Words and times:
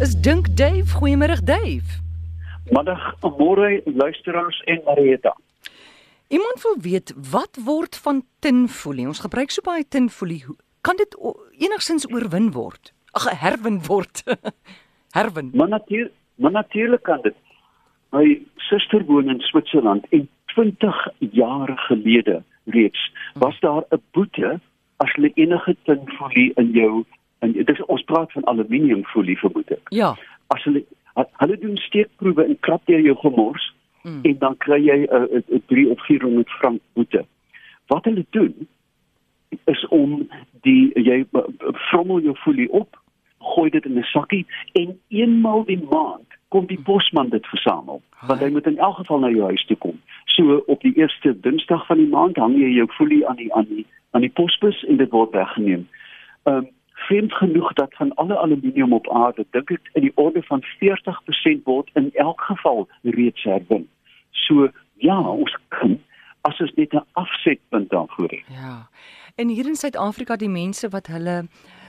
is 0.00 0.20
Dink 0.20 0.56
Dave. 0.56 0.88
Goeiemôre 0.96 1.44
Dave. 1.44 2.00
Middag, 2.70 3.02
môre 3.20 3.82
luisteraars 3.84 4.62
en 4.64 4.80
Marieta. 4.84 5.36
Iemand 6.28 6.62
wil 6.62 6.76
weet 6.80 7.12
wat 7.30 7.58
word 7.64 7.96
van 7.96 8.22
tinfolie? 8.38 9.06
Ons 9.06 9.20
gebruik 9.20 9.50
so 9.52 9.60
baie 9.66 9.84
tinfolie. 9.88 10.44
Kan 10.80 10.96
dit 10.96 11.16
enigsins 11.58 12.08
oorwin 12.08 12.48
word? 12.56 12.94
Ag, 13.12 13.28
herwin 13.42 13.80
word. 13.84 14.24
herwin. 15.18 15.50
Maar 15.54 15.68
natuurlik, 15.68 16.16
maar 16.34 16.56
natuurlik 16.56 17.02
kan 17.02 17.20
dit. 17.22 17.36
My 18.16 18.40
suster 18.56 19.04
woon 19.04 19.28
in 19.28 19.40
Switserland 19.40 20.08
en 20.08 20.28
20 20.54 21.06
jaar 21.18 21.76
gelede 21.88 22.42
reeds 22.64 23.12
was 23.34 23.60
daar 23.60 23.84
'n 23.90 24.02
boete 24.12 24.60
as 24.96 25.12
hulle 25.12 25.30
enige 25.34 25.76
tinfolie 25.84 26.52
in 26.54 26.70
jou 26.70 27.04
en 27.40 27.52
dit 27.52 27.68
is 27.68 27.84
ons 27.84 28.02
praat 28.08 28.32
van 28.32 28.46
aluminiumfolie 28.52 29.38
vermoed 29.38 29.70
ek. 29.76 29.92
Ja. 29.96 30.14
As 30.54 30.64
hulle 30.68 30.84
hulle 31.14 31.58
doen 31.58 31.76
steekproewe 31.76 32.44
en 32.44 32.58
krap 32.64 32.86
deur 32.88 33.00
jou 33.00 33.16
gemors 33.20 33.64
mm. 34.02 34.20
en 34.22 34.36
dan 34.38 34.56
kry 34.64 34.78
jy 34.84 34.98
'n 35.04 35.08
uh, 35.12 35.42
'n 35.56 35.62
3 35.66 35.90
of 35.90 36.04
400 36.06 36.50
frank 36.60 36.80
boete. 36.92 37.24
Wat 37.86 38.04
hulle 38.04 38.24
doen 38.30 38.68
is 39.64 39.86
om 39.88 40.28
die 40.62 40.90
jy 40.94 41.24
vrommel 41.90 42.20
jou 42.20 42.36
folie 42.36 42.70
op, 42.72 43.00
gooi 43.38 43.70
dit 43.70 43.84
in 43.84 43.98
'n 43.98 44.12
sakkie 44.12 44.46
en 44.72 44.98
eenmal 45.08 45.64
die 45.64 45.82
maand 45.90 46.28
kom 46.48 46.66
die 46.66 46.80
posman 46.82 47.28
dit 47.28 47.46
versamel 47.46 48.02
want 48.26 48.40
hy 48.40 48.50
moet 48.50 48.66
in 48.66 48.78
elk 48.78 48.96
geval 48.96 49.18
na 49.18 49.30
jou 49.30 49.44
huis 49.44 49.64
toe 49.64 49.76
kom. 49.76 50.00
So 50.24 50.62
op 50.66 50.80
die 50.80 50.92
eerste 50.96 51.40
Dinsdag 51.40 51.86
van 51.86 51.96
die 51.96 52.08
maand 52.08 52.36
hang 52.36 52.56
jy 52.58 52.68
jou 52.74 52.86
folie 52.92 53.28
aan 53.28 53.36
die 53.36 53.54
aan 53.54 53.66
die 53.68 53.86
aan 54.10 54.20
die 54.20 54.34
posbus 54.34 54.84
en 54.84 54.96
dit 54.96 55.10
word 55.10 55.32
weggeneem. 55.32 55.88
Ehm 56.42 56.56
um, 56.56 56.68
vreemd 57.10 57.32
genoeg 57.32 57.72
dat 57.72 57.94
van 57.98 58.14
alle 58.14 58.38
aluminium 58.38 58.92
op 58.92 59.08
aarde 59.10 59.46
dink 59.50 59.70
ek 59.74 59.90
in 59.98 60.06
die 60.06 60.12
orde 60.14 60.42
van 60.46 60.62
40% 60.78 61.64
word 61.66 61.90
in 61.98 62.10
elk 62.14 62.40
geval 62.40 62.86
reeds 63.02 63.42
herwin. 63.42 63.88
So 64.46 64.70
ja, 65.02 65.18
ons 65.18 65.56
kan 65.74 65.98
as 66.46 66.60
ons 66.60 66.72
net 66.76 66.94
'n 66.94 67.04
afsetpunt 67.12 67.90
daarvoor 67.90 68.30
het. 68.30 68.46
Ja. 68.46 68.88
En 69.34 69.48
hier 69.48 69.66
in 69.66 69.76
Suid-Afrika 69.76 70.36
die 70.36 70.48
mense 70.48 70.88
wat 70.88 71.06
hulle 71.06 71.48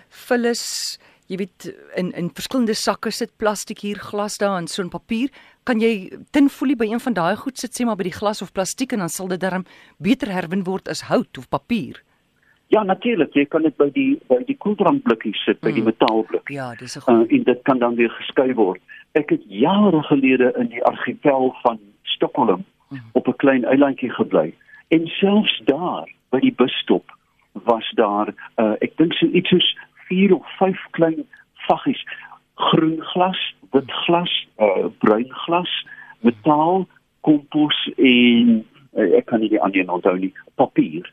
vullis 0.10 0.98
jy 1.32 1.38
weet 1.38 1.70
in 1.96 2.12
in 2.12 2.30
verskillende 2.36 2.76
sakke 2.76 3.12
sit 3.12 3.32
plastiek 3.38 3.80
hier 3.80 4.00
glas 4.00 4.38
daar 4.38 4.58
en 4.58 4.68
so 4.68 4.84
'n 4.84 4.90
papier 4.90 5.30
kan 5.64 5.80
jy 5.80 6.12
tinfolie 6.32 6.76
by 6.76 6.86
een 6.86 7.00
van 7.00 7.14
daai 7.14 7.36
goed 7.36 7.58
sit 7.58 7.72
sê 7.72 7.86
maar 7.86 7.96
by 7.96 8.04
die 8.04 8.20
glas 8.20 8.42
of 8.42 8.52
plastiek 8.52 8.92
en 8.94 9.00
dan 9.00 9.10
sal 9.10 9.28
dit 9.28 9.40
darm 9.40 9.66
beter 9.98 10.32
herwin 10.32 10.64
word 10.64 10.90
as 10.90 11.02
hout 11.02 11.38
of 11.38 11.50
papier. 11.50 12.04
Ja, 12.72 12.84
natuurlik, 12.84 13.34
jy 13.36 13.44
kan 13.52 13.66
dit 13.68 13.76
by 13.76 13.90
die 13.92 14.14
by 14.32 14.38
die 14.48 14.56
koeldrankblikkies 14.64 15.42
sit, 15.44 15.58
by 15.60 15.74
mm. 15.74 15.76
die 15.76 15.84
metaalblik. 15.84 16.52
Ja, 16.56 16.70
dis 16.80 16.96
'n 16.96 17.02
goeie. 17.04 17.26
Uh, 17.26 17.36
en 17.38 17.44
dit 17.44 17.60
kan 17.68 17.80
dan 17.80 17.96
weer 17.96 18.10
geskei 18.10 18.54
word. 18.56 18.80
Ek 19.12 19.30
het 19.30 19.44
jare 19.48 20.04
gelede 20.08 20.54
in 20.58 20.70
die 20.72 20.84
argipel 20.84 21.52
van 21.64 21.80
Stockholm 22.04 22.64
mm. 22.90 23.12
op 23.12 23.28
'n 23.28 23.36
klein 23.44 23.66
eilandjie 23.66 24.10
gebly. 24.10 24.54
En 24.88 25.08
selfs 25.08 25.62
daar, 25.66 26.08
by 26.30 26.40
die 26.40 26.54
busstop, 26.56 27.12
was 27.68 27.92
daar 27.96 28.32
uh, 28.56 28.74
ek 28.80 28.96
dink 28.98 29.14
so 29.14 29.26
iets 29.28 29.50
soos 29.50 29.78
4 30.08 30.36
of 30.36 30.48
5 30.58 30.88
klein 30.92 31.28
vaggies 31.68 32.04
groen 32.56 33.02
glas, 33.02 33.56
wit 33.72 33.92
glas, 33.92 34.48
uh, 34.58 34.88
bruin 35.04 35.32
glas, 35.44 35.88
metaal, 36.20 36.88
kompos 37.22 37.90
en 37.98 38.64
uh, 38.96 39.18
ek 39.18 39.26
kan 39.26 39.40
nie 39.40 39.50
die 39.50 39.62
ander 39.62 39.92
onthou 39.92 40.18
nie, 40.18 40.34
papier. 40.56 41.12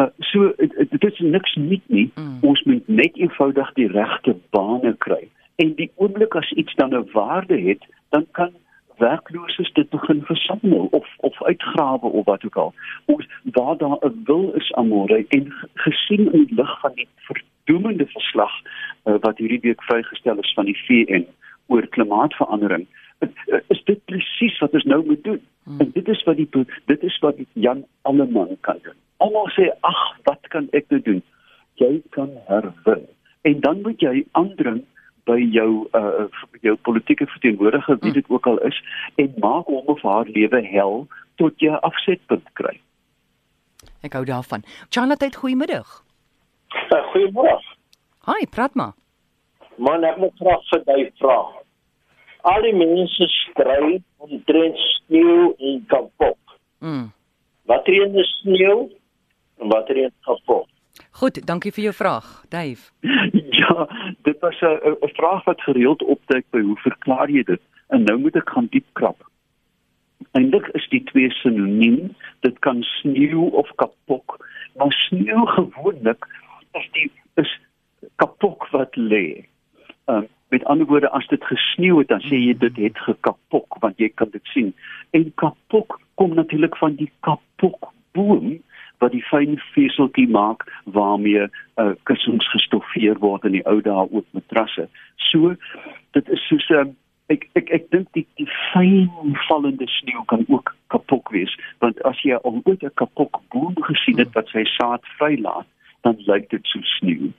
Uh, 0.00 0.06
so 0.18 0.52
dit 0.88 1.04
is 1.12 1.18
niks 1.18 1.54
nuut 1.54 1.82
nie. 1.86 2.10
Mm. 2.14 2.38
Ons 2.40 2.62
moet 2.62 2.88
net 2.88 3.16
eenvoudig 3.16 3.72
die 3.76 3.88
regte 3.92 4.36
bane 4.54 4.94
kry. 5.04 5.28
En 5.60 5.74
die 5.76 5.90
oomblik 6.00 6.34
as 6.40 6.52
iets 6.62 6.74
dan 6.74 6.94
'n 6.96 7.08
waarde 7.12 7.58
het, 7.60 7.84
dan 8.08 8.26
kan 8.30 8.52
werklooses 8.96 9.72
dit 9.72 9.90
begin 9.90 10.22
versamel 10.24 10.88
of 10.90 11.08
of 11.16 11.42
uitgrawe 11.42 12.06
of 12.06 12.24
wat 12.24 12.44
ook 12.44 12.56
al. 12.56 12.72
Ons 13.04 13.26
waar 13.44 13.76
daar 13.76 13.98
'n 14.00 14.22
wil 14.24 14.52
is 14.52 14.72
amore 14.72 15.24
en 15.28 15.52
gesien 15.74 16.32
in 16.32 16.44
die 16.44 16.54
lig 16.54 16.80
van 16.80 16.92
die 16.94 17.08
verdoemende 17.16 18.06
verslag 18.06 18.54
uh, 19.04 19.14
wat 19.20 19.38
hierdie 19.38 19.60
week 19.60 19.82
vrygestel 19.82 20.38
is 20.38 20.52
van 20.54 20.64
die 20.64 20.80
VN 20.86 21.26
oor 21.66 21.86
klimaatsverandering, 21.86 22.86
uh, 23.18 23.28
is 23.66 23.84
dit 23.84 24.04
presies 24.04 24.58
wat 24.58 24.72
ons 24.72 24.84
nou 24.84 25.06
moet 25.06 25.24
doen. 25.24 25.40
Mm. 25.64 25.80
En 25.80 25.90
dit 25.92 26.08
is 26.08 26.22
wat 26.22 26.36
die 26.36 26.48
dit 26.84 27.02
is 27.02 27.18
wat 27.18 27.36
Jan 27.52 27.84
Alleman 28.02 28.56
kan 28.60 28.78
doen 28.82 29.00
sê 29.56 29.70
ag 29.86 30.00
wat 30.28 30.48
kan 30.54 30.68
ek 30.76 30.88
nou 30.90 31.00
doen? 31.06 31.22
Jy 31.80 32.02
kan 32.16 32.32
herwin. 32.48 33.06
En 33.48 33.60
dan 33.60 33.80
moet 33.82 34.02
jy 34.02 34.24
aandring 34.38 34.82
by 35.28 35.38
jou 35.54 35.86
uh 35.96 36.26
jou 36.64 36.76
politieke 36.86 37.26
verteenwoordiger 37.26 37.98
wie 38.02 38.12
dit 38.12 38.28
ook 38.28 38.46
al 38.46 38.58
is 38.68 38.76
en 39.16 39.34
maak 39.38 39.66
hom 39.66 39.86
of 39.94 40.02
haar 40.02 40.28
lewe 40.28 40.62
hel 40.66 41.06
tot 41.40 41.56
jy 41.60 41.76
afsetpunt 41.88 42.46
kry. 42.58 42.76
Ek 44.04 44.16
hou 44.16 44.24
daarvan. 44.24 44.64
Charlotte 44.88 45.30
goeiemiddag. 45.36 45.88
Uh, 46.92 47.00
goeiemôre. 47.12 47.58
Hi 48.28 48.46
praat 48.50 48.74
maar. 48.74 48.92
Man 49.80 50.04
ek 50.04 50.20
moet 50.20 50.36
graag 50.40 50.66
vir 50.72 50.84
jou 50.86 51.08
vra. 51.22 51.38
Al 52.50 52.64
die 52.64 52.76
mense 52.76 53.28
stry 53.36 54.00
om 54.20 54.36
drent 54.48 54.78
sneeu 54.96 55.52
en 55.58 55.80
kapot 55.88 56.56
mm. 56.80 57.10
wat 57.68 57.88
reën 57.88 58.16
is 58.22 58.30
sneeu 58.40 58.88
wat 59.68 59.88
er 59.88 59.96
het 59.96 60.12
gevolg. 60.20 60.68
Goed, 61.10 61.46
dankie 61.46 61.72
vir 61.72 61.82
jou 61.82 61.94
vraag, 61.94 62.44
Dave. 62.48 62.90
Ja, 63.60 63.86
dit 64.22 64.38
was 64.40 64.60
'n 64.60 64.96
'n 65.04 65.12
vraag 65.12 65.44
wat 65.44 65.60
gereeld 65.60 66.02
opduik 66.02 66.44
by 66.50 66.60
hoe 66.60 66.76
verklaar 66.76 67.30
jy 67.30 67.42
dit? 67.42 67.60
En 67.88 68.02
nou 68.02 68.18
moet 68.18 68.36
ek 68.36 68.50
gaan 68.50 68.66
diep 68.70 68.86
krap. 68.92 69.30
Eindelik 70.32 70.66
is 70.66 70.88
die 70.88 71.02
twee 71.04 71.30
sinoniem. 71.30 72.16
Dit 72.40 72.58
kan 72.58 72.82
sneeu 72.82 73.50
of 73.52 73.74
kapok, 73.74 74.46
maar 74.76 74.92
sneeu 74.92 75.46
gewoonlik 75.46 76.26
is 76.72 76.88
die 76.92 77.10
is 77.34 77.60
kapok 78.16 78.68
wat 78.70 78.96
lê. 78.96 79.44
Um, 80.06 80.28
met 80.48 80.64
ander 80.64 80.86
woorde 80.86 81.10
as 81.10 81.26
dit 81.26 81.44
gesneeu 81.44 81.98
het 81.98 82.08
dan 82.08 82.20
sê 82.20 82.38
jy 82.38 82.54
dit 82.58 82.76
het 82.76 82.98
gekapok 82.98 83.78
want 83.80 83.98
jy 83.98 84.08
kan 84.14 84.30
dit 84.30 84.44
sien. 84.54 84.74
En 85.10 85.32
kapok 85.34 86.00
kom 86.14 86.34
natuurlik 86.34 86.76
van 86.76 86.94
die 86.94 87.10
kapok 87.20 87.92
boom 88.12 88.58
wat 89.00 89.12
die 89.16 89.24
fyn 89.24 89.58
veseltjie 89.74 90.28
maak 90.28 90.66
waarmee 90.84 91.46
uh, 91.48 91.92
kussings 92.08 92.48
gestoffeer 92.52 93.18
word 93.18 93.44
in 93.48 93.56
die 93.58 93.66
ou 93.66 93.80
dae 93.84 94.06
ook 94.10 94.26
matrasse. 94.36 94.88
So 95.30 95.54
dit 96.16 96.28
is 96.28 96.48
soos 96.48 96.68
'n 96.70 96.74
uh, 96.74 96.92
ek 97.30 97.48
ek 97.58 97.70
ek 97.70 97.90
dink 97.90 98.08
die 98.16 98.26
die 98.40 98.48
fyn 98.72 99.36
vallende 99.48 99.86
sneeu 99.88 100.24
kan 100.32 100.44
ook 100.48 100.74
kapok 100.94 101.30
wees 101.30 101.52
want 101.78 102.00
as 102.10 102.18
jy 102.24 102.38
al 102.38 102.60
ooit 102.64 102.82
'n 102.82 102.94
kapok 103.02 103.40
boom 103.54 103.74
gesien 103.90 104.18
het 104.18 104.34
wat 104.34 104.48
sy 104.48 104.64
saad 104.64 105.02
vrylaat, 105.18 105.66
dan 106.02 106.16
lyk 106.26 106.50
dit 106.50 106.66
so 106.66 106.80
sneeu. 106.98 107.32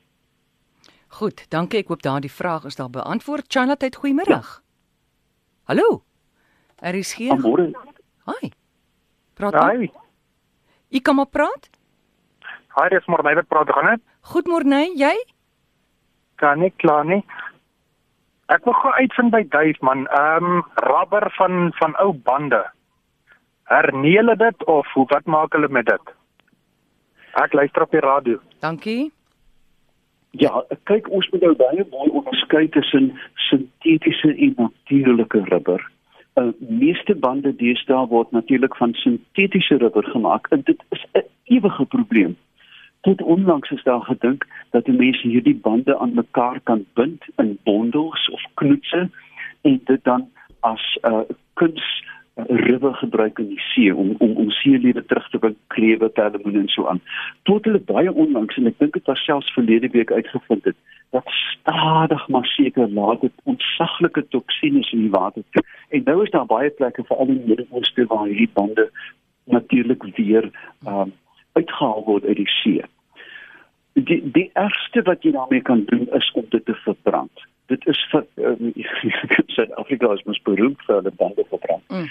Goed, 1.11 1.49
dankie. 1.49 1.79
Ek 1.79 1.87
hoop 1.87 2.01
daardie 2.01 2.31
vraag 2.31 2.65
is 2.65 2.75
daar 2.75 2.89
beantwoord. 2.89 3.51
Chanat, 3.51 3.83
goeiemôre. 3.83 4.39
Ja. 4.39 4.41
Hallo. 5.67 6.03
Er 6.79 6.95
is 6.95 7.13
hier. 7.13 7.35
Môre. 7.35 7.71
Hi. 8.25 8.51
Praat. 9.35 9.53
Hi. 9.53 9.91
Jy 10.91 10.99
kom 11.07 11.21
op 11.23 11.31
praat? 11.31 11.69
Hi, 12.75 12.89
dis 12.91 13.07
Morney 13.07 13.35
wat 13.37 13.47
praat 13.47 13.69
gaan 13.71 13.93
dit? 13.93 14.01
Goed 14.33 14.49
Morney, 14.51 14.91
jy? 14.99 15.13
Kan 16.41 16.59
nie 16.59 16.71
klaar 16.83 17.07
nie. 17.07 17.21
Ek 18.51 18.65
wil 18.67 18.75
gou 18.75 18.91
uitvind 18.97 19.31
by 19.31 19.41
Duif 19.53 19.79
man. 19.87 20.03
Ehm 20.19 20.49
um, 20.49 20.65
rubber 20.83 21.29
van 21.37 21.71
van 21.79 21.95
ou 22.03 22.11
bande. 22.27 22.59
Hernie 23.71 24.17
hulle 24.17 24.35
dit 24.35 24.67
of 24.67 24.91
hoe 24.97 25.05
wat 25.13 25.31
maak 25.31 25.55
hulle 25.55 25.71
met 25.71 25.87
dit? 25.87 26.11
Ek 27.39 27.55
luister 27.55 27.87
op 27.87 27.95
die 27.95 28.03
radio. 28.03 28.41
Dankie. 28.59 29.13
Ja, 30.43 30.63
kyk 30.91 31.07
ons 31.07 31.29
moet 31.31 31.47
nou 31.47 31.55
baie 31.55 31.87
mooi 31.95 32.09
onderskei 32.19 32.67
tussen 32.75 33.13
sintetiese 33.47 34.35
en 34.35 34.55
natuurlike 34.59 35.47
rubber 35.47 35.87
uh, 36.35 36.51
meeste 36.59 37.15
bande 37.15 37.55
deesdae 37.55 38.07
word 38.07 38.31
natuurlik 38.31 38.75
van 38.75 38.93
sintetiese 38.93 39.77
rubber 39.77 40.03
gemaak 40.03 40.47
en 40.49 40.61
dit 40.63 40.83
is 40.89 41.05
'n 41.13 41.23
ewige 41.43 41.85
probleem. 41.85 42.37
Tot 43.01 43.21
onlangs 43.21 43.71
is 43.71 43.83
daar 43.83 44.01
gedink 44.01 44.47
dat 44.69 44.85
die 44.85 44.93
mense 44.93 45.27
hierdie 45.27 45.55
bande 45.55 45.97
aan 45.97 46.13
mekaar 46.13 46.59
kan 46.63 46.85
bind 46.93 47.23
in 47.35 47.57
bondels 47.63 48.29
of 48.29 48.43
knoetse 48.53 49.09
en 49.61 49.81
dit 49.85 50.03
dan 50.03 50.29
as 50.59 50.97
'n 51.01 51.13
uh, 51.13 51.21
kuns 51.53 52.03
rubber 52.35 52.93
gebruik 52.93 53.39
in 53.39 53.47
die 53.47 53.59
see 53.73 53.95
om 53.95 54.15
om 54.17 54.35
om 54.37 54.49
seelewe 54.49 55.05
terug 55.05 55.29
te 55.29 55.37
bring 55.37 55.55
krewe 55.67 56.09
perlemoen 56.09 56.55
en 56.55 56.67
so 56.67 56.87
aan. 56.87 57.01
Tot 57.43 57.65
hulle 57.65 57.79
baie 57.79 58.13
onlangs 58.13 58.57
en 58.57 58.67
ek 58.71 58.79
dink 58.79 58.93
dit 58.93 59.05
was 59.05 59.23
selfs 59.23 59.53
verlede 59.53 59.89
week 59.91 60.11
uitgevind 60.11 60.63
het 60.63 60.75
dat 61.11 61.27
stadig 61.27 62.27
maar 62.27 62.45
seker 62.45 62.87
laat 62.89 63.21
dit 63.21 63.33
ontsaglike 63.43 64.27
toksines 64.27 64.91
in 64.91 64.99
die 64.99 65.09
water 65.09 65.43
toe. 65.49 65.63
En 65.89 66.03
nou 66.03 66.23
is 66.23 66.31
daar 66.31 66.45
baie 66.45 66.69
plekke 66.69 67.03
veral 67.03 67.27
in 67.27 67.41
die 67.41 67.47
Midde-Ooste 67.47 68.05
waar 68.07 68.25
hierdie 68.25 68.49
bande 68.53 68.89
natuurlik 69.43 70.03
weer 70.15 70.51
um, 70.87 71.13
uitgehaal 71.51 72.03
word 72.05 72.25
uit 72.25 72.39
die 72.39 72.49
see. 72.61 72.83
Die 73.93 74.21
die 74.31 74.49
ergste 74.53 75.03
wat 75.03 75.23
jy 75.23 75.35
daarmee 75.35 75.61
kan 75.61 75.83
doen 75.85 76.07
is 76.15 76.31
om 76.31 76.45
dit 76.49 76.65
te 76.65 76.75
verbrand. 76.85 77.47
Dit 77.71 77.87
is 77.87 77.99
vir, 78.11 78.25
uh, 78.47 78.55
Suid-Afrika 79.55 80.11
is 80.17 80.25
mos 80.27 80.41
beroemd 80.47 80.83
vir 80.87 80.99
hulle 80.99 81.13
bande 81.21 81.45
verbrand. 81.49 81.87
Mm. 81.93 82.09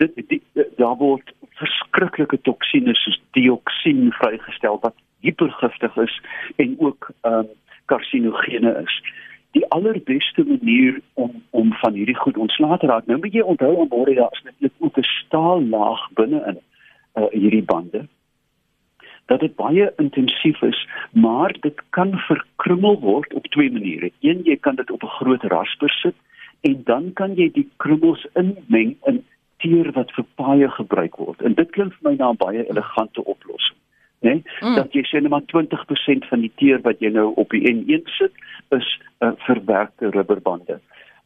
Dit 0.00 0.16
die, 0.32 0.40
daar 0.80 0.96
word 1.00 1.32
verskriklike 1.60 2.40
toksines 2.48 3.00
soos 3.04 3.18
dioksien 3.36 4.12
vrygestel 4.16 4.78
wat 4.84 4.96
hipergiftig 5.24 5.96
is 6.06 6.20
en 6.56 6.76
ook 6.78 7.10
ehm 7.20 7.44
um, 7.44 7.50
karsinogene 7.90 8.70
is. 8.84 8.94
Die 9.56 9.66
allerbeste 9.74 10.44
manier 10.46 11.00
om 11.14 11.42
om 11.50 11.72
van 11.82 11.96
hierdie 11.98 12.16
goed 12.16 12.36
ontslae 12.38 12.78
te 12.78 12.86
raak. 12.86 13.06
Nou 13.06 13.18
moet 13.18 13.34
jy 13.34 13.42
onthou 13.42 13.72
aan 13.80 13.90
môre 13.90 14.14
daar 14.14 14.36
is 14.38 14.44
net 14.60 14.72
ook 14.78 14.98
'n 14.98 15.08
staallaag 15.16 16.06
binne 16.20 16.40
in 16.52 16.60
uh, 17.18 17.26
hierdie 17.34 17.64
bande 17.72 18.06
dat 19.30 19.40
dit 19.40 19.54
baie 19.54 19.92
intensief 20.02 20.62
is, 20.66 20.88
maar 21.10 21.54
dit 21.60 21.82
kan 21.94 22.16
verkrummel 22.26 22.98
word 23.00 23.34
op 23.34 23.46
twee 23.54 23.70
maniere. 23.70 24.10
Een, 24.26 24.40
jy 24.44 24.56
kan 24.56 24.74
dit 24.74 24.90
op 24.90 25.02
'n 25.02 25.16
groot 25.18 25.42
rasper 25.42 25.90
sit 25.90 26.16
en 26.60 26.80
dan 26.84 27.12
kan 27.12 27.34
jy 27.34 27.50
die 27.52 27.68
krummels 27.76 28.26
inmeng 28.34 28.96
in 29.06 29.22
teer 29.62 29.92
wat 29.92 30.10
vir 30.16 30.24
paaie 30.34 30.68
gebruik 30.68 31.16
word. 31.16 31.42
En 31.42 31.54
dit 31.54 31.70
klink 31.70 31.94
vir 31.94 32.10
my 32.10 32.16
na 32.16 32.30
'n 32.30 32.36
baie 32.36 32.66
elegante 32.70 33.24
oplossing. 33.24 33.78
Né? 34.20 34.30
Nee? 34.30 34.42
Mm. 34.60 34.74
Dat 34.74 34.92
jy 34.92 35.02
sê 35.02 35.20
net 35.20 35.30
maar 35.30 35.46
20% 35.46 36.26
van 36.28 36.40
die 36.40 36.52
teer 36.54 36.80
wat 36.82 36.98
jy 37.00 37.10
nou 37.10 37.32
op 37.36 37.50
die 37.50 37.64
N1 37.72 38.10
sit 38.18 38.32
is 38.68 39.00
uh, 39.20 39.32
verwerkte 39.36 40.10
rubberbande. 40.10 40.80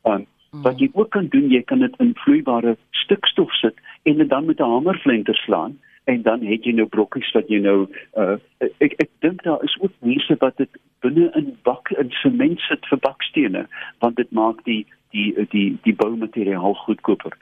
Um, 0.05 0.27
mm. 0.53 0.63
wat 0.63 0.79
jy 0.79 0.91
ook 0.93 1.11
kan 1.11 1.27
doen, 1.27 1.51
jy 1.51 1.63
kan 1.63 1.79
dit 1.79 1.95
in 1.99 2.15
vloeibare 2.15 2.77
stikstof 2.91 3.53
sit 3.53 3.75
en 4.03 4.17
dit 4.17 4.29
dan 4.29 4.45
met 4.45 4.61
'n 4.61 4.71
hamerflenter 4.71 5.35
slaan 5.35 5.79
en 6.05 6.23
dan 6.23 6.45
het 6.45 6.65
jy 6.65 6.75
nou 6.77 6.87
brokkies 6.87 7.31
wat 7.37 7.49
jy 7.49 7.61
nou 7.65 7.87
uh, 8.21 8.37
ek 8.85 8.97
ek 9.05 9.11
dink 9.25 9.43
daar 9.47 9.63
is 9.65 9.77
ook 9.81 9.93
mense 10.01 10.37
wat 10.41 10.57
dit 10.61 10.81
binne 11.05 11.31
in 11.41 11.55
bak 11.69 11.91
in 12.01 12.13
sement 12.21 12.61
sit 12.69 12.87
vir 12.91 13.01
bakstene 13.07 13.67
want 14.05 14.17
dit 14.21 14.31
maak 14.33 14.61
die 14.69 14.85
die 15.17 15.33
die 15.55 15.69
die 15.87 15.97
boumateriaal 15.97 16.77
goedkoper 16.85 17.37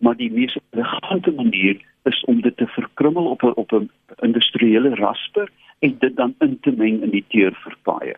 maar 0.00 0.16
die 0.16 0.30
mees 0.32 0.56
elegante 0.72 1.32
manier 1.32 1.80
is 2.08 2.24
om 2.24 2.40
dit 2.40 2.56
te 2.56 2.66
verkrummel 2.66 3.26
op 3.30 3.42
'n 3.42 3.52
op 3.54 3.72
'n 3.72 3.90
industriële 4.20 4.94
rasper 4.94 5.50
en 5.78 5.96
dit 5.98 6.16
dan 6.16 6.34
in 6.38 6.60
te 6.60 6.70
meng 6.70 7.02
in 7.02 7.10
die 7.10 7.24
teer 7.28 7.52
vir 7.64 7.76
paaie. 7.82 8.16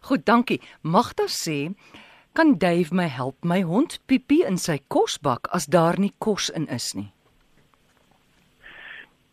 Goed, 0.00 0.24
dankie. 0.24 0.60
Magda 0.80 1.26
sê, 1.26 1.72
kan 2.32 2.58
Dave 2.58 2.94
my 2.94 3.06
help 3.08 3.44
my 3.44 3.62
hond 3.62 4.00
Pipi 4.06 4.42
in 4.44 4.56
sy 4.56 4.78
kosbak 4.88 5.48
as 5.50 5.66
daar 5.66 5.98
nie 5.98 6.12
kos 6.18 6.50
in 6.50 6.68
is 6.68 6.92
nie? 6.94 7.13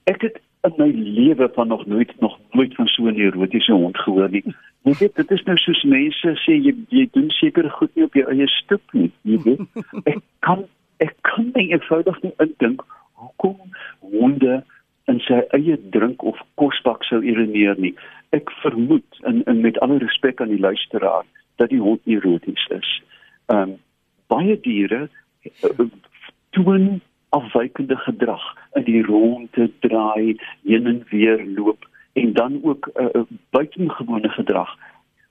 Ek 0.03 0.21
het 0.21 0.41
in 0.61 0.73
my 0.77 0.91
lewe 0.93 1.49
van 1.53 1.67
nog 1.67 1.85
nooit 1.85 2.19
nog 2.19 2.39
nooit 2.51 2.75
van 2.75 2.87
so 2.87 3.03
'n 3.03 3.19
erotiese 3.19 3.71
hond 3.71 3.97
gehoor 3.97 4.29
nie. 4.29 4.43
Jy 4.83 4.93
weet, 4.99 5.15
dit 5.15 5.31
is 5.31 5.43
nou 5.43 5.57
soos 5.57 5.83
mense 5.83 6.27
sê 6.45 6.53
jy 6.53 6.75
jy 6.89 7.07
doen 7.11 7.29
seker 7.29 7.69
goed 7.69 7.95
nie 7.95 8.03
op 8.05 8.13
jou 8.13 8.29
eie 8.29 8.47
stuk 8.47 8.81
nie, 8.91 9.11
jy 9.21 9.37
weet. 9.43 9.61
Ek 10.11 10.19
kan 10.39 10.65
ek 10.97 11.15
kan 11.21 11.51
nie 11.53 11.71
eenvoudig 11.71 12.21
nie 12.21 12.33
indink 12.37 12.85
hoekom 13.13 13.57
honde 13.99 14.63
in 15.07 15.19
sy 15.19 15.41
eie 15.57 15.77
drink 15.89 16.23
of 16.23 16.37
kosbak 16.55 17.03
sou 17.03 17.21
urineer 17.21 17.75
nie. 17.77 17.95
Ek 18.29 18.51
vermoed 18.61 19.21
in 19.25 19.43
in 19.43 19.61
met 19.61 19.79
alle 19.79 19.97
respek 19.97 20.41
aan 20.41 20.53
die 20.53 20.61
luisteraar 20.61 21.25
dat 21.55 21.69
die 21.69 21.81
hond 21.81 22.01
eroties 22.05 22.67
is. 22.69 23.01
Ehm 23.45 23.61
um, 23.61 23.77
baie 24.27 24.59
diere 24.61 25.09
uh, 25.63 25.85
toon 26.55 27.01
afwykende 27.31 27.95
gedrag 27.95 28.43
in 28.73 28.83
die 28.83 29.03
ronde 29.07 29.71
draai, 29.79 30.37
heen 30.63 30.87
en 30.87 31.03
weer 31.09 31.43
loop 31.55 31.87
en 32.13 32.33
dan 32.33 32.59
ook 32.63 32.89
'n 32.93 33.03
uh, 33.03 33.09
uh, 33.13 33.21
buitengewone 33.49 34.29
gedrag. 34.29 34.77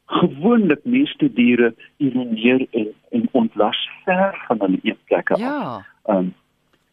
Gewoonlik 0.05 0.85
meeste 0.85 1.32
diere 1.32 1.75
urineer 1.99 2.67
en 2.70 2.88
en 3.11 3.29
ontlas 3.32 3.88
ver 4.05 4.44
van 4.47 4.61
hulle 4.61 4.79
eetplekke 4.82 5.38
ja. 5.38 5.61
af. 5.61 6.17
Um, 6.17 6.35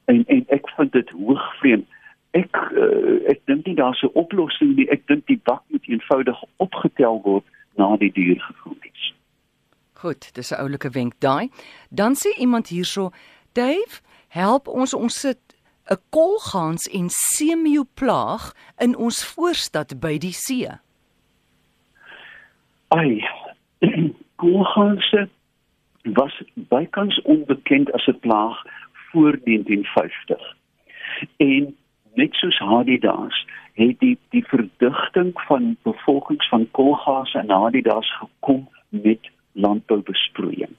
en 0.06 0.26
en 0.26 0.44
ek 0.48 0.70
vind 0.70 0.92
dit 0.92 1.10
hoog 1.10 1.56
vreemd. 1.58 1.88
Ek 2.32 2.56
uh, 2.76 3.30
ek 3.30 3.40
dink 3.46 3.66
nie 3.66 3.76
daar's 3.76 4.02
'n 4.02 4.14
oplossing 4.14 4.76
nie. 4.76 4.90
Ek 4.90 5.08
dink 5.08 5.28
die 5.28 5.40
bak 5.44 5.64
moet 5.68 5.88
eenvoudig 5.88 6.44
opgetel 6.56 7.22
word 7.24 7.46
na 7.76 7.96
die 7.98 8.12
dier 8.12 8.40
gevoed 8.40 8.86
is. 8.94 9.14
Goed, 9.94 10.34
dis 10.34 10.52
'n 10.52 10.60
oulike 10.60 10.90
wenk 10.90 11.14
daai. 11.20 11.50
Dan 11.90 12.16
sê 12.16 12.30
iemand 12.38 12.68
hierso, 12.68 13.12
Dave, 13.54 14.02
help 14.38 14.68
ons 14.68 14.94
ons 14.94 15.20
sit 15.26 15.40
'n 15.94 16.00
kolgans 16.10 16.84
en 17.00 17.08
seemeeu 17.10 17.86
plaag 18.00 18.44
in 18.86 18.96
ons 19.06 19.20
voorstad 19.34 20.00
by 20.00 20.18
die 20.18 20.36
see. 20.46 20.68
Ai, 22.88 23.24
kolganse 24.44 25.30
was 26.20 26.42
bykans 26.54 27.22
onbekend 27.22 27.92
as 27.92 28.08
'n 28.08 28.20
plaag 28.20 28.58
voor 29.10 29.40
1950. 29.44 30.56
En 31.38 31.76
net 32.14 32.34
soos 32.34 32.60
Hadidas 32.60 33.46
het 33.74 34.00
die 34.00 34.18
die 34.30 34.46
verdigting 34.48 35.32
van 35.48 35.78
bevolkings 35.82 36.48
van 36.50 36.72
kolgase 36.72 37.38
en 37.40 37.50
Hadidas 37.50 38.18
gekom 38.18 38.70
met 38.90 39.30
landboubesproeiing 39.52 40.76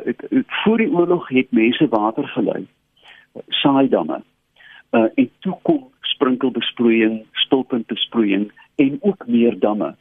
uh, 0.00 0.42
voor 0.46 0.76
die 0.76 0.90
oorlog 0.90 1.28
het 1.28 1.50
mense 1.50 1.88
water 1.88 2.28
gelei 2.28 2.66
saai 3.48 3.88
damme. 3.88 4.22
Uh, 4.90 5.08
en 5.14 5.30
toe 5.38 5.56
kom 5.62 5.90
sprinkelbesproeiing 6.00 7.22
stolpuntbesproeiing 7.32 8.50
en 8.76 8.98
ook 9.00 9.26
meer 9.26 9.58
damme. 9.58 9.94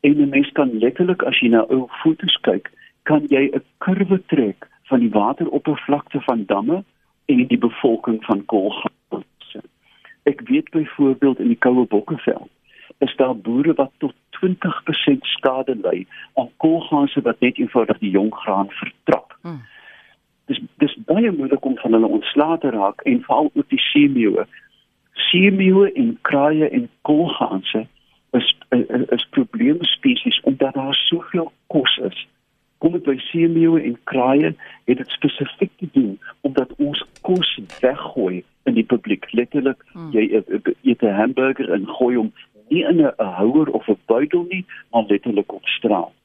En 0.00 0.16
'n 0.16 0.28
mens 0.28 0.52
kan 0.52 0.78
letterlik 0.78 1.22
as 1.22 1.40
jy 1.40 1.48
na 1.48 1.64
ou 1.68 1.86
foto's 2.02 2.38
kyk 2.40 2.72
kan 3.02 3.24
jy 3.28 3.50
'n 3.52 3.64
kurwe 3.78 4.22
trek 4.26 4.68
van 4.84 5.00
die 5.00 5.10
wateroppervlakte 5.10 6.20
van 6.20 6.44
damme 6.44 6.84
en 7.26 7.46
die 7.46 7.58
bevolking 7.58 8.24
van 8.24 8.44
kolgase 8.44 8.98
ek 10.28 10.40
weet 10.48 10.70
byvoorbeeld 10.70 11.38
in 11.38 11.52
die 11.54 11.62
koue 11.66 11.86
bokkeveld 11.86 12.50
is 12.98 13.16
daar 13.16 13.36
boere 13.36 13.74
wat 13.74 13.92
tot 14.02 14.14
20% 14.40 15.24
skade 15.34 15.74
ly 15.82 16.06
aan 16.34 16.50
koolgasse 16.64 17.20
wat 17.28 17.40
net 17.44 17.58
eenvoudig 17.58 17.98
die 18.02 18.10
jong 18.10 18.32
graan 18.34 18.70
vertrap. 18.80 19.17
Hmm. 19.42 19.60
Dis 20.46 20.60
dis 20.82 20.96
baie 21.10 21.30
moeilik 21.32 21.64
om 21.64 21.76
van 21.78 21.92
hulle 21.92 22.06
ontslae 22.18 22.58
te 22.58 22.70
raak 22.70 23.04
en 23.10 23.22
veral 23.26 23.50
ook 23.54 23.68
die 23.68 23.82
seemeeu. 23.90 24.44
Seemeeu 25.28 25.86
en 25.92 26.18
kraaie 26.22 26.68
en 26.68 26.88
koolgasse 27.02 27.86
is 28.36 28.48
is, 28.70 29.06
is 29.16 29.28
probleme 29.30 29.84
spesies 29.84 30.40
omdat 30.40 30.74
daar 30.74 30.94
soveel 30.94 31.52
kos 31.66 31.96
is. 32.10 32.26
Kom 32.78 32.92
dit 32.92 33.04
by 33.04 33.16
seemeeu 33.30 33.78
en 33.82 33.96
kraaie 34.04 34.54
het 34.84 34.96
dit 34.96 35.16
spesifiek 35.16 35.72
te 35.76 35.88
doen 35.92 36.18
omdat 36.40 36.74
ons 36.76 37.04
kos 37.20 37.58
weggooi 37.80 38.44
in 38.64 38.74
die 38.74 38.86
publiek. 38.86 39.26
Letterlik 39.32 39.82
hmm. 39.92 40.12
jy 40.12 40.42
eet 40.82 41.02
'n 41.02 41.18
hamburger 41.20 41.72
en 41.72 41.88
gooi 41.98 42.16
hom 42.16 42.32
nie 42.68 42.84
in 42.84 43.00
'n 43.00 43.12
houer 43.16 43.68
of 43.70 43.88
'n 43.88 43.98
buidel 44.06 44.46
nie, 44.48 44.64
maar 44.90 45.04
letterlik 45.08 45.52
op 45.52 45.66
straat. 45.66 46.17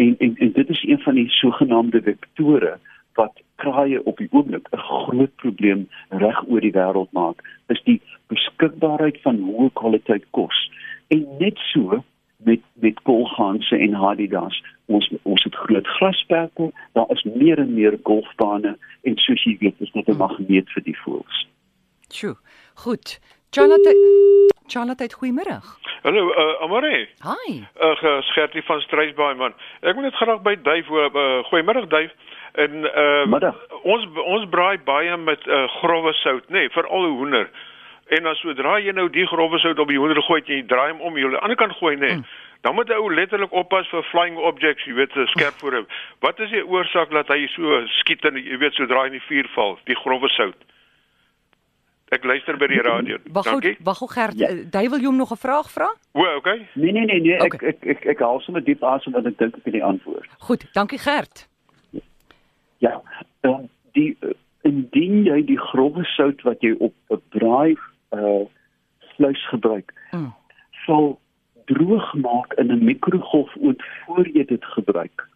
En 0.00 0.14
en 0.18 0.36
en 0.36 0.52
dit 0.52 0.68
is 0.68 0.82
een 0.82 0.98
van 0.98 1.14
die 1.14 1.28
sogenaamde 1.28 2.02
vektore 2.02 2.78
wat 3.14 3.40
kraaie 3.54 4.04
op 4.04 4.16
die 4.16 4.28
oomblik 4.30 4.68
'n 4.72 4.76
groot 4.76 5.34
probleem 5.34 5.88
reg 6.08 6.38
oor 6.48 6.60
die 6.60 6.72
wêreld 6.72 7.12
maak, 7.12 7.38
is 7.66 7.82
die 7.84 8.00
beskikbaarheid 8.26 9.20
van 9.20 9.36
hoë 9.48 9.72
kwaliteit 9.72 10.24
kos. 10.30 10.70
En 11.08 11.26
net 11.38 11.58
so 11.72 12.04
met 12.36 12.60
met 12.72 13.02
kolganse 13.02 13.76
en 13.76 13.92
hadidas 13.92 14.62
ons 14.86 15.12
ons 15.22 15.44
het 15.44 15.54
groot 15.54 15.86
grasperke 15.86 16.70
daar 16.92 17.10
is 17.10 17.22
meer 17.22 17.58
en 17.58 17.74
meer 17.74 17.98
golfbane 18.02 18.76
en 19.02 19.16
soos 19.16 19.44
jy 19.44 19.56
weet 19.60 19.80
is 19.80 19.92
dit 19.92 20.08
'n 20.08 20.16
magneet 20.16 20.70
vir 20.70 20.82
die 20.82 20.98
voëls. 21.04 21.46
Sjoe. 22.08 22.36
Goed. 22.74 23.20
Jonathan 23.50 23.96
Jonathan, 24.68 25.08
goeiemôre. 25.18 25.58
Hallo, 26.02 26.30
uh, 26.30 26.62
Amore. 26.62 27.08
Hi. 27.22 27.66
Uh, 27.82 28.22
Skertie 28.22 28.62
van 28.62 28.80
Strysbaai 28.80 29.34
man. 29.34 29.56
Ek 29.82 29.96
wil 29.98 30.06
net 30.06 30.14
graag 30.14 30.44
by 30.46 30.54
Duif 30.62 30.86
hoor. 30.86 31.10
Uh, 31.10 31.40
goeiemôre 31.48 31.82
Duif. 31.90 32.12
En 32.54 32.86
uh 32.86 33.26
Middag. 33.26 33.58
ons 33.82 34.06
ons 34.22 34.46
braai 34.54 34.78
baie 34.86 35.16
met 35.16 35.42
uh, 35.46 35.66
grouwe 35.80 36.12
sout, 36.22 36.46
nê, 36.46 36.62
nee, 36.62 36.70
vir 36.76 36.86
al 36.86 37.08
die 37.08 37.18
hoender. 37.18 37.50
En 38.14 38.30
dan 38.30 38.38
sodra 38.38 38.78
jy 38.78 38.94
nou 38.94 39.08
die 39.10 39.26
grouwe 39.26 39.58
sout 39.58 39.82
op 39.82 39.90
die 39.90 39.98
hoender 39.98 40.22
gooi 40.22 40.40
jy 40.46 40.62
draai 40.70 40.92
hom 40.92 41.02
om, 41.10 41.18
jy 41.18 41.26
aan 41.26 41.34
die 41.34 41.44
ander 41.48 41.58
kant 41.58 41.74
gooi, 41.82 41.96
nê. 41.96 42.06
Nee, 42.06 42.22
mm. 42.22 42.48
Dan 42.62 42.74
moet 42.78 42.90
ou 42.94 43.10
letterlik 43.10 43.54
oppas 43.56 43.90
vir 43.90 44.06
flying 44.12 44.38
objects, 44.38 44.86
jy 44.86 44.94
weet, 44.94 45.14
so 45.16 45.26
skerp 45.34 45.58
voor 45.62 45.80
hom. 45.80 45.86
Wat 46.22 46.38
is 46.38 46.54
die 46.54 46.62
oorsaak 46.62 47.10
dat 47.10 47.30
hy 47.34 47.46
so 47.56 47.82
skiet 47.98 48.26
en 48.30 48.38
jy 48.38 48.62
weet 48.62 48.78
sodra 48.78 49.06
hy 49.06 49.10
in 49.10 49.18
die 49.18 49.26
vuur 49.26 49.48
val, 49.56 49.78
die 49.90 49.98
grouwe 49.98 50.30
sout? 50.38 50.70
Ek 52.10 52.24
luister 52.26 52.56
by 52.58 52.66
die 52.66 52.80
radio. 52.82 53.18
Wag 53.30 53.46
gou, 53.46 53.74
wag 53.86 53.98
gou 54.02 54.08
Gert, 54.10 54.38
ja. 54.38 54.48
jy 54.50 54.88
wil 54.90 55.04
hom 55.04 55.16
nog 55.16 55.30
'n 55.30 55.38
vraag 55.38 55.70
vra? 55.70 55.90
O, 56.12 56.26
okay. 56.36 56.66
Nee 56.74 56.92
nee 56.92 57.04
nee 57.04 57.20
nee, 57.20 57.38
okay. 57.38 57.68
ek, 57.68 57.84
ek 57.84 57.86
ek 57.86 58.04
ek 58.14 58.18
haal 58.18 58.40
sommer 58.40 58.64
diep 58.64 58.82
asem 58.82 59.12
want 59.12 59.26
ek 59.26 59.38
dink 59.38 59.56
ek 59.56 59.64
het 59.64 59.72
die 59.78 59.84
antwoord. 59.84 60.28
Goed, 60.38 60.66
dankie 60.74 60.98
Gert. 60.98 61.48
Ja, 62.78 63.00
dan 63.40 63.68
die 63.92 64.18
indien 64.62 65.24
jy 65.24 65.44
die 65.46 65.58
grove 65.70 66.04
sout 66.16 66.42
wat 66.42 66.60
jy 66.66 66.74
op 66.78 66.94
'n 67.10 67.22
braai 67.30 67.76
uh 68.10 68.44
vleis 69.16 69.48
gebruik, 69.48 69.92
mm. 70.10 70.32
sal 70.86 71.20
droog 71.70 72.14
maak 72.14 72.52
in 72.58 72.72
'n 72.72 72.84
mikrogolfoond 72.84 73.82
voor 74.04 74.26
jy 74.26 74.44
dit 74.44 74.64
gebruik. 74.64 75.28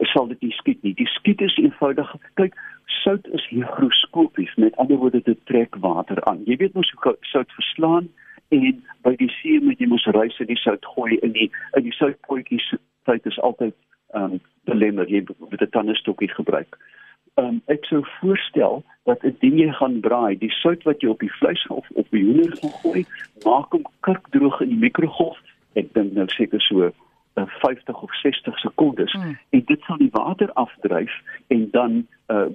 sal 0.00 0.26
dit 0.28 0.40
nie 0.40 0.52
skiet 0.52 0.82
nie. 0.82 0.94
Die 0.94 1.06
skiet 1.06 1.40
is 1.40 1.56
eenvoudig. 1.56 2.14
Kyk, 2.34 2.54
sout 2.88 3.26
is 3.32 3.46
hygroskopies. 3.48 4.54
Met 4.54 4.76
ander 4.76 4.96
woorde, 4.96 5.20
dit 5.24 5.38
trek 5.44 5.76
water 5.80 6.24
aan. 6.24 6.42
Jy 6.44 6.56
weet 6.56 6.74
mos 6.74 6.92
hoe 6.96 7.16
sout 7.20 7.52
verslaan 7.52 8.08
en 8.48 8.84
by 9.04 9.12
die 9.20 9.28
see 9.38 9.60
moet 9.60 9.80
jy 9.80 9.88
mos 9.90 10.06
reis 10.16 10.38
en 10.40 10.48
die 10.48 10.60
sout 10.60 10.84
gooi 10.94 11.18
in 11.18 11.34
die 11.36 11.50
in 11.76 11.84
die 11.84 11.96
soutpotjies. 11.96 12.70
Sout 13.08 13.26
is 13.26 13.40
altyd 13.40 13.76
ehm 14.16 14.38
um, 14.38 14.40
belemmer. 14.68 15.08
Jy 15.08 15.24
moet 15.38 15.62
'n 15.62 15.70
tandestokkie 15.70 16.30
gebruik. 16.32 16.78
Ehm 17.34 17.46
um, 17.46 17.60
ek 17.66 17.84
sou 17.84 18.04
voorstel 18.20 18.82
dat 19.04 19.24
indien 19.24 19.58
jy 19.58 19.72
gaan 19.72 20.00
braai, 20.00 20.38
die 20.38 20.52
sout 20.52 20.82
wat 20.82 21.00
jy 21.00 21.08
op 21.08 21.20
die 21.20 21.32
vleis 21.40 21.66
of 21.66 21.86
op 21.94 22.08
die 22.10 22.24
hoender 22.24 22.56
gaan 22.56 22.74
gooi, 22.82 23.04
maak 23.44 23.72
hom 23.72 23.84
kurkdroog 24.00 24.60
in 24.60 24.68
die 24.68 24.82
mikrogolf. 24.86 25.38
Ek 25.74 25.92
dink 25.94 26.12
nou 26.12 26.26
seker 26.28 26.60
so 26.60 26.90
50 27.46 28.02
of 28.02 28.14
60 28.22 28.58
sekondes 28.58 29.14
mm. 29.14 29.38
en 29.50 29.64
dit 29.64 29.80
sal 29.86 29.96
die 29.96 30.10
water 30.12 30.52
afdryf 30.52 31.12
en 31.46 31.68
dan 31.70 32.06
uh, 32.28 32.46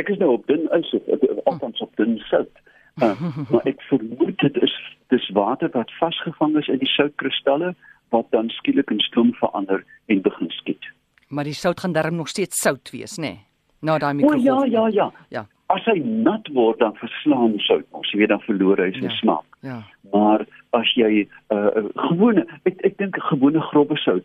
ek 0.00 0.08
is 0.08 0.18
nou 0.18 0.32
op 0.32 0.46
dun 0.46 0.68
ys 0.76 0.92
of 0.94 1.24
althans 1.44 1.80
op 1.80 1.96
dun 1.96 2.18
sout. 2.18 2.62
Uh, 3.02 3.20
maar 3.50 3.66
ek 3.68 3.82
vermoed 3.90 4.38
dit 4.40 4.60
is 4.62 4.74
dis 5.12 5.28
water 5.36 5.70
wat 5.72 5.92
vasgevang 6.00 6.56
is 6.56 6.68
in 6.68 6.78
die 6.82 6.90
soutkristalle 6.90 7.74
wat 8.14 8.30
dan 8.30 8.48
skielik 8.48 8.90
in 8.90 9.00
stoom 9.00 9.32
verander 9.40 9.84
en 10.06 10.22
begin 10.22 10.50
skiet. 10.50 10.92
Maar 11.28 11.44
die 11.44 11.56
sout 11.58 11.80
gaan 11.80 11.92
darm 11.92 12.16
nog 12.16 12.28
steeds 12.28 12.60
sout 12.60 12.90
wees, 12.94 13.18
nê? 13.18 13.34
Nee? 13.34 13.42
Na 13.84 13.98
daai 13.98 14.14
mikrogolf. 14.14 14.62
O 14.62 14.64
ja, 14.64 14.86
ja, 14.86 14.88
ja. 14.88 15.12
Ja. 15.28 15.46
As 15.66 15.84
hy 15.84 15.98
nat 15.98 16.48
word 16.52 16.78
dan 16.78 16.94
verslaan 16.94 17.58
sout, 17.58 17.86
ons 17.90 18.12
weet 18.12 18.28
dan 18.28 18.40
verloor 18.40 18.78
hy 18.78 18.92
sy 18.92 19.08
ja. 19.08 19.16
smaak. 19.20 19.58
Ja. 19.60 19.82
Maar 20.12 20.46
as 20.70 20.94
jy 20.94 21.24
'n 21.24 21.28
uh, 21.56 21.88
gewone 22.10 22.46
ek 22.64 22.84
ek 22.84 22.98
dink 22.98 23.16
'n 23.16 23.28
gewone 23.32 23.60
grove 23.60 23.96
sout 23.96 24.24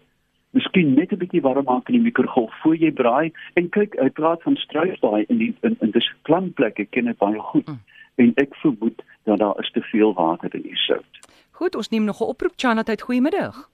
Miskien 0.52 0.96
net 0.96 1.12
'n 1.14 1.22
bietjie 1.22 1.42
warm 1.42 1.66
maak 1.66 1.90
in 1.90 1.96
die 1.96 2.02
mikrogolf 2.02 2.54
voor 2.62 2.76
jy 2.76 2.92
braai 2.92 3.32
en 3.54 3.70
kyk, 3.70 3.94
hy 4.02 4.10
praat 4.10 4.42
van 4.42 4.56
struisbaai 4.56 5.26
in 5.30 5.38
die 5.38 5.54
in, 5.62 5.78
in 5.82 5.92
dis 5.92 6.10
klam 6.26 6.54
plek, 6.54 6.80
ek 6.80 6.90
ken 6.92 7.06
dit 7.06 7.18
baie 7.18 7.40
goed. 7.52 7.68
Mm. 7.68 7.80
En 8.16 8.32
ek 8.36 8.56
vermoed 8.56 9.04
dat 9.30 9.38
daar 9.40 9.60
is 9.60 9.72
te 9.72 9.82
veel 9.82 10.14
water 10.14 10.56
in 10.56 10.66
die 10.66 10.76
sout. 10.76 11.20
Goed, 11.52 11.76
ons 11.76 11.90
neem 11.90 12.04
nog 12.04 12.22
'n 12.22 12.32
oproep 12.34 12.54
Chanat 12.56 12.90
uit 12.90 13.02
goeiemiddag. 13.02 13.70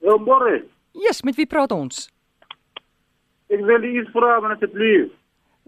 Ja, 0.00 0.16
môre. 0.16 0.64
Yes, 0.92 1.22
met 1.22 1.36
wie 1.36 1.46
praat 1.46 1.72
ons? 1.72 2.10
Ek 3.46 3.60
wil 3.60 3.82
iets 3.82 4.10
vra, 4.10 4.40
maar 4.40 4.52
asseblief. 4.54 5.10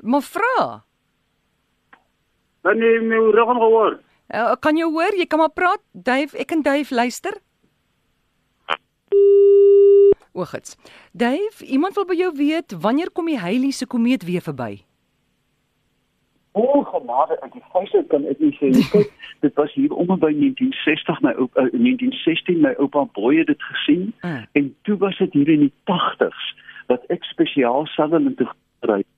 Maar 0.02 0.22
vra. 0.22 0.84
Dan 2.60 2.78
neem 2.78 3.06
my 3.06 3.18
reg 3.30 3.54
gehoor. 3.56 4.00
Uh, 4.34 4.52
kan 4.58 4.76
jy 4.76 4.84
hoor? 4.84 5.14
Jy 5.14 5.26
kan 5.26 5.38
maar 5.38 5.54
praat. 5.54 5.82
Dave, 5.92 6.38
ek 6.38 6.50
en 6.50 6.62
Dave 6.62 6.94
luister. 6.94 7.38
Oggits. 10.32 10.76
Dave, 11.12 11.64
iemand 11.64 11.94
wil 11.94 12.06
by 12.08 12.16
jou 12.18 12.32
weet 12.36 12.74
wanneer 12.80 13.12
kom 13.12 13.28
die 13.30 13.38
Halley 13.38 13.70
se 13.70 13.86
komeet 13.86 14.24
weer 14.24 14.42
verby? 14.42 14.82
O, 16.52 16.82
genade, 16.84 17.38
ek 17.44 17.54
die 17.54 17.64
feite 17.72 18.02
kan 18.10 18.26
ek 18.28 18.40
nie 18.42 18.52
sê 18.58 18.72
nie. 18.72 18.84
Kyk, 18.92 19.12
dit 19.44 19.54
was 19.60 19.72
hier 19.76 19.92
om 19.94 20.10
by 20.10 20.32
1960 20.34 21.22
my 21.24 21.32
oupa 21.38 21.68
uh, 21.68 21.70
1916 21.78 22.60
my 22.64 22.74
oupa 22.82 23.06
Boy 23.16 23.38
het 23.38 23.52
dit 23.52 23.68
gesien 23.70 24.10
uh. 24.20 24.42
en 24.58 24.74
toe 24.88 24.98
was 25.00 25.16
dit 25.22 25.32
hier 25.38 25.48
in 25.54 25.66
die 25.68 25.72
80s 25.88 26.50
wat 26.92 27.06
ek 27.14 27.24
spesiaal 27.30 27.86
Sutherland 27.94 28.36
toe 28.40 28.50
gery 28.50 29.00
het 29.00 29.08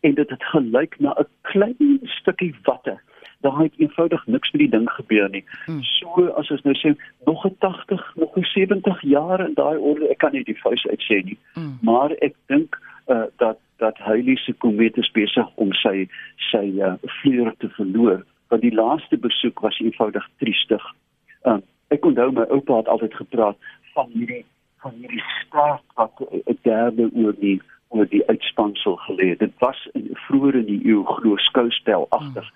en 0.00 0.14
dit 0.14 0.30
het 0.30 0.44
gelyk 0.44 0.98
na 0.98 1.14
'n 1.18 1.28
klein 1.42 2.00
stukkie 2.02 2.54
watte 2.62 3.00
daar 3.40 3.58
het 3.58 3.72
eenvoudig 3.76 4.26
niks 4.26 4.50
met 4.50 4.60
die 4.60 4.70
ding 4.70 4.90
gebeur 4.90 5.30
nie. 5.30 5.44
Hmm. 5.64 5.82
So 5.82 6.26
as 6.36 6.50
ons 6.50 6.62
nou 6.62 6.74
sê 6.76 6.94
nog 7.24 7.44
'n 7.44 7.56
80, 7.58 8.12
nog 8.16 8.36
'n 8.36 8.44
70 8.44 9.02
jaar 9.02 9.40
in 9.40 9.54
daai 9.54 9.78
orde, 9.78 10.08
ek 10.08 10.18
kan 10.18 10.32
nie 10.32 10.44
die 10.44 10.60
fees 10.60 10.86
uitsê 10.86 11.24
nie. 11.24 11.38
Hmm. 11.52 11.78
Maar 11.80 12.10
ek 12.10 12.34
dink 12.46 12.78
uh, 13.06 13.22
dat 13.36 13.58
dat 13.76 13.98
Halley 13.98 14.36
se 14.36 14.52
komeet 14.52 14.96
is 14.96 15.10
besig 15.10 15.48
om 15.54 15.72
sy 15.72 16.08
sy 16.36 16.72
uh, 16.76 16.92
vleuer 17.00 17.54
te 17.58 17.68
verloor. 17.68 18.24
Want 18.48 18.62
die 18.62 18.74
laaste 18.74 19.16
besoek 19.16 19.60
was 19.60 19.78
eenvoudig 19.78 20.28
triestig. 20.36 20.94
Uh, 21.42 21.56
ek 21.88 22.04
onthou 22.04 22.32
my 22.32 22.44
oupa 22.48 22.76
het 22.76 22.88
altyd 22.88 23.14
gepraat 23.14 23.56
van 23.94 24.08
hierdie 24.12 24.44
van 24.80 24.92
hierdie 25.00 25.24
staat 25.46 25.82
wat 25.94 26.12
'n 26.20 26.58
derde 26.62 27.10
oor 27.14 27.34
die 27.38 27.60
oor 27.90 28.06
die 28.08 28.22
uitspansel 28.28 28.96
gelê. 29.06 29.34
Dit 29.38 29.52
was 29.58 29.88
in 29.92 30.10
vroeër 30.26 30.60
in 30.62 30.68
die 30.68 30.80
eeu 30.92 31.02
glo 31.04 31.36
skouspel 31.36 32.06
agter. 32.16 32.46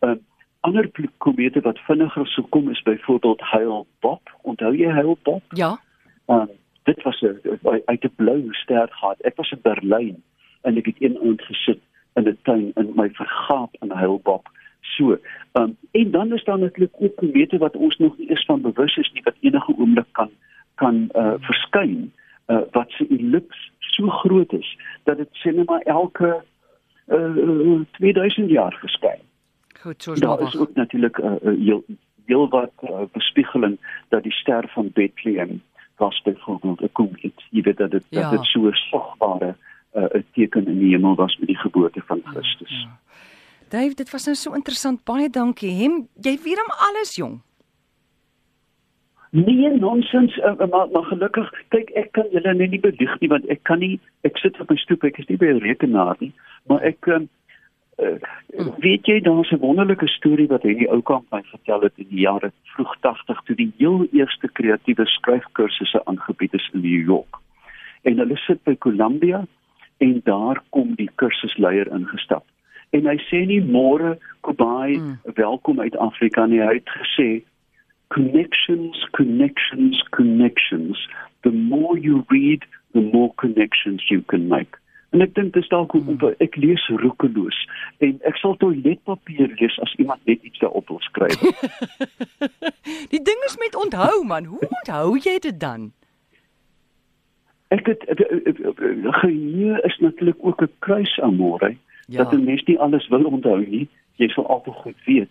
Hmm. 0.00 0.10
Uh, 0.10 0.16
ander 0.64 0.88
komete 1.18 1.60
wat 1.60 1.80
vinniger 1.88 2.26
sou 2.32 2.46
kom 2.48 2.70
is 2.72 2.82
byvoorbeeld 2.82 3.40
Hale 3.40 3.84
Bob. 4.00 4.30
Onthou 4.42 4.72
jy 4.76 4.90
Hale 4.90 5.16
Bob? 5.22 5.42
Ja. 5.58 5.74
Um, 6.26 6.48
dit 6.88 7.02
was 7.02 7.20
'n 7.22 7.82
uit 7.84 8.04
'n 8.04 8.14
blou 8.16 8.52
ster 8.52 8.88
gehad. 8.90 9.20
Ek 9.20 9.36
was 9.36 9.50
in 9.50 9.60
Berlyn 9.62 10.22
en 10.62 10.76
ek 10.76 10.86
het 10.86 10.96
een 10.98 11.18
aand 11.22 11.42
gesit 11.42 11.80
in 12.14 12.28
'n 12.28 12.38
tuin 12.42 12.72
in 12.74 12.92
my 12.94 13.08
vergaap 13.12 13.76
in 13.80 13.90
Hale 13.90 14.20
Bob. 14.22 14.48
So, 14.80 15.18
um, 15.52 15.76
en 15.90 16.10
dan 16.10 16.32
is 16.32 16.44
daar 16.44 16.58
natuurlik 16.58 16.94
ook 16.98 17.16
komete 17.16 17.58
wat 17.58 17.76
ons 17.76 17.96
nog 17.96 18.18
nie 18.18 18.30
eens 18.30 18.44
van 18.44 18.60
bewus 18.60 18.96
is 18.96 19.10
nie 19.12 19.22
wat 19.22 19.34
enige 19.40 19.74
oomblik 19.78 20.12
kan 20.12 20.30
kan 20.74 21.08
uh, 21.12 21.34
verskyn 21.38 22.12
uh, 22.46 22.60
wat 22.70 22.90
se 22.90 23.06
ellips 23.08 23.72
so 23.78 24.08
groot 24.08 24.52
is 24.52 24.78
dat 25.02 25.16
dit 25.16 25.28
sê 25.32 25.54
net 25.54 25.68
maar 25.68 25.80
elke 25.80 26.42
uh, 27.06 27.80
2000 27.90 28.50
jaar 28.50 28.76
verskyn. 28.80 29.20
Goed, 29.80 30.02
soos 30.02 30.20
daar 30.20 30.40
is 30.40 30.56
ook 30.56 30.74
natuurlik 30.74 31.18
'n 31.18 31.24
uh, 31.24 31.52
uh, 31.52 31.58
heel 31.64 31.84
heel 32.24 32.48
wat 32.48 32.72
uh, 32.82 33.04
bespiegeling 33.12 33.78
dat 34.08 34.22
die 34.22 34.32
ster 34.32 34.68
van 34.68 34.90
Bethlehem 34.92 35.62
was 35.96 36.22
byvoorbeeld 36.22 36.80
'n 36.80 36.92
komet. 36.92 37.42
Jy 37.50 37.62
weet 37.62 37.76
dat 37.76 37.90
dit 37.90 38.04
ja. 38.08 38.20
dat 38.20 38.30
dit 38.30 38.44
so 38.44 38.66
'n 38.68 38.72
sigbare 38.72 39.56
uh, 39.94 40.02
'n 40.02 40.24
teken 40.32 40.66
in 40.66 40.78
die 40.78 40.90
hemel 40.90 41.14
was 41.14 41.36
met 41.36 41.48
die 41.48 41.58
geboorte 41.58 42.02
van 42.06 42.20
Christus. 42.24 42.70
Ja, 42.70 42.88
ja. 42.88 42.98
Dave, 43.68 43.94
dit 43.94 44.10
was 44.10 44.24
nou 44.24 44.36
so 44.36 44.52
interessant. 44.52 45.04
Baie 45.04 45.30
dankie. 45.30 45.70
Hem, 45.70 46.08
jy 46.20 46.38
weet 46.42 46.60
hom 46.62 46.70
alles, 46.88 47.16
jong. 47.16 47.40
Nee, 49.34 49.70
nonsens, 49.78 50.36
uh, 50.38 50.54
maar, 50.70 50.88
maar 50.92 51.06
gelukkig, 51.10 51.48
kyk, 51.74 51.88
ek 51.98 52.12
kan 52.14 52.28
julle 52.30 52.52
net 52.54 52.70
nie 52.70 52.78
bedig 52.80 53.14
nie 53.18 53.28
want 53.32 53.48
ek 53.50 53.64
kan 53.66 53.80
nie 53.82 53.96
ek 54.22 54.38
sit 54.38 54.60
op 54.62 54.70
my 54.70 54.76
stoep, 54.78 55.02
ek 55.08 55.18
is 55.18 55.26
nie 55.26 55.38
by 55.40 55.48
'n 55.50 55.64
rekenaar 55.64 56.14
nie, 56.20 56.30
maar 56.70 56.84
ek 56.86 57.08
uh, 57.10 57.24
Uh, 58.02 58.18
weet 58.82 59.06
jy 59.06 59.20
daar's 59.22 59.50
'n 59.54 59.62
wonderlike 59.62 60.08
storie 60.08 60.48
wat 60.50 60.62
hierdie 60.62 60.90
ou 60.90 61.00
kamp 61.02 61.30
my 61.30 61.42
vertel 61.46 61.80
het 61.80 61.92
in 61.94 62.08
die 62.10 62.24
jare 62.26 62.50
vroeg 62.74 62.94
80 63.00 63.42
toe 63.46 63.56
die 63.56 63.72
heel 63.78 64.06
eerste 64.10 64.48
kreatiewe 64.52 65.06
skryfkursusse 65.06 66.04
aangebied 66.04 66.54
is 66.54 66.70
in 66.72 66.80
New 66.80 67.04
York. 67.06 67.38
En 68.02 68.18
hulle 68.18 68.36
sit 68.36 68.62
by 68.64 68.74
Columbia 68.76 69.46
en 69.98 70.20
daar 70.24 70.62
kom 70.70 70.94
die 70.94 71.10
kursusleier 71.14 71.86
ingestap. 71.92 72.44
En 72.90 73.06
hy 73.06 73.16
sê 73.30 73.46
nie 73.46 73.62
môre 73.62 74.18
goodbye, 74.40 74.98
mm. 74.98 75.18
welkom 75.34 75.80
uit 75.80 75.96
Afrika 75.96 76.46
nie. 76.46 76.60
Hy 76.60 76.74
het 76.74 76.90
gesê 76.98 77.28
connections, 78.14 78.94
connections, 79.12 80.02
connections. 80.10 80.96
The 81.42 81.50
more 81.50 81.98
you 81.98 82.24
read, 82.30 82.62
the 82.92 83.00
more 83.00 83.34
connections 83.34 84.00
you 84.08 84.22
can 84.22 84.48
make. 84.48 84.72
En 85.14 85.22
ek 85.22 85.34
dink 85.36 85.52
dis 85.54 85.68
dalk 85.70 85.92
hoe 85.94 86.02
hmm. 86.02 86.32
ek 86.42 86.56
lees 86.58 86.82
roekeloos 87.02 87.58
en 88.02 88.16
ek 88.26 88.38
sal 88.40 88.56
toiletpapier 88.58 89.52
lees 89.60 89.76
as 89.86 89.92
iemand 90.02 90.24
net 90.26 90.42
iets 90.42 90.58
daarop 90.62 90.90
wil 90.90 90.98
skryf. 91.06 91.38
Die 93.12 93.22
ding 93.22 93.44
is 93.46 93.54
met 93.62 93.78
onthou 93.78 94.24
man, 94.26 94.48
hoe 94.50 94.62
onthou 94.66 95.14
jy 95.22 95.36
dit 95.44 95.60
dan? 95.62 95.92
Ek 97.74 97.86
het 97.92 98.02
eh, 98.10 98.26
eh, 98.26 98.50
eh, 98.50 99.14
geheue 99.20 99.78
is 99.86 100.00
natuurlik 100.02 100.42
ook 100.42 100.66
'n 100.66 100.74
kruis 100.82 101.14
amore 101.22 101.76
ja. 102.06 102.22
dat 102.22 102.34
'n 102.34 102.44
mens 102.44 102.66
nie 102.66 102.78
alles 102.78 103.06
wil 103.08 103.30
onthou 103.30 103.62
nie. 103.62 103.86
Jy 104.18 104.28
sal 104.34 104.46
altyd 104.50 104.74
goed 104.74 104.98
weet. 105.06 105.30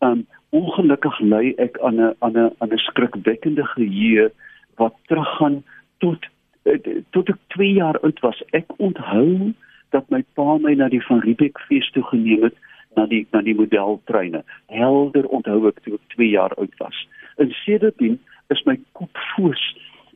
Um 0.00 0.26
ongelukkig 0.50 1.20
ly 1.20 1.54
ek 1.62 1.78
aan 1.78 2.00
'n 2.00 2.14
aan 2.18 2.36
'n 2.36 2.50
aan 2.58 2.72
'n 2.72 2.84
skrikwekkende 2.88 3.64
geheue 3.76 4.30
wat 4.76 4.94
teruggaan 5.06 5.62
tot 5.98 6.26
Eh, 6.62 7.02
tot 7.10 7.28
ek 7.32 7.38
2 7.56 7.72
jaar 7.72 7.96
oud 8.04 8.18
was, 8.20 8.40
ek 8.52 8.68
onthou 8.76 9.52
dat 9.94 10.08
my 10.12 10.20
pa 10.36 10.58
my 10.60 10.74
na 10.76 10.90
die 10.92 11.00
van 11.06 11.22
Riebeek 11.24 11.58
fees 11.68 11.88
toe 11.94 12.02
geneem 12.10 12.44
het 12.50 12.58
na 12.98 13.06
die 13.08 13.22
na 13.32 13.40
die 13.46 13.56
modeltreine. 13.56 14.42
Helder 14.68 15.28
onthou 15.32 15.70
ek 15.70 15.80
toe 15.86 15.96
ek 15.96 16.16
2 16.16 16.28
jaar 16.28 16.52
oud 16.60 16.74
was. 16.82 16.98
En 17.40 17.54
sedertdien 17.64 18.18
is 18.52 18.60
my 18.68 18.76
kop 18.98 19.22
foos 19.32 19.62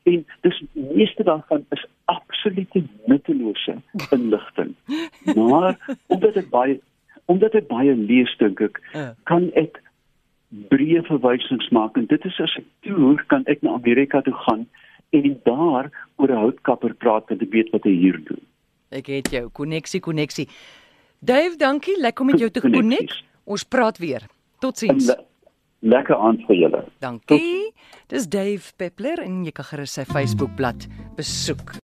en 0.04 0.20
dis 0.44 0.60
meeste 0.76 1.24
daarvan 1.24 1.64
is 1.72 1.86
absolute 2.12 2.84
nuttelose 3.08 3.78
inligting. 4.12 4.74
Maar 5.32 5.78
omdat 6.12 6.36
ek 6.44 6.50
baie 6.52 6.76
omdat 7.26 7.54
ek 7.54 7.68
baie 7.68 7.94
lees 7.94 8.32
dink 8.38 8.60
ek 8.60 8.80
ja. 8.92 9.12
kan 9.30 9.50
ek 9.60 9.80
breë 10.70 11.02
verwysings 11.08 11.68
maak 11.74 11.98
en 11.98 12.06
dit 12.06 12.24
is 12.24 12.40
as 12.44 12.56
ek 12.60 12.66
toer 12.86 13.22
kan 13.32 13.46
ek 13.50 13.62
na 13.62 13.74
Amerika 13.78 14.22
toe 14.22 14.34
gaan 14.46 14.66
en 15.14 15.36
daar 15.44 15.90
oor 16.16 16.30
'n 16.30 16.42
houtkapper 16.44 16.94
praat 16.94 17.30
en 17.30 17.38
weet 17.38 17.70
wat 17.70 17.84
hy 17.84 17.94
hier 17.94 18.18
doen. 18.24 18.42
Ek 18.90 19.06
het 19.06 19.30
jou 19.30 19.48
koneksie 19.48 20.00
koneksie. 20.00 20.48
Dave, 21.18 21.56
dankie. 21.56 21.96
Lekker 22.00 22.20
om 22.20 22.30
met 22.30 22.40
jou 22.40 22.50
te 22.50 22.60
konek. 22.60 23.10
Ons 23.44 23.64
praat 23.64 23.98
weer. 23.98 24.22
Totsiens. 24.58 25.06
Le 25.06 25.16
lekker 25.80 26.16
aand 26.16 26.44
vir 26.46 26.56
julle. 26.56 26.84
Dankie. 26.98 27.38
Tot 27.38 27.74
Dis 28.08 28.28
Dave 28.28 28.72
Peppler 28.76 29.22
en 29.24 29.44
jy 29.46 29.54
kan 29.56 29.64
gerus 29.64 29.96
sy 29.96 30.04
Facebookblad 30.04 30.88
besoek. 31.16 31.84